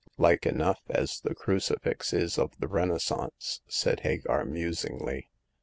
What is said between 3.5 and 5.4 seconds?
said Hagar, musingly.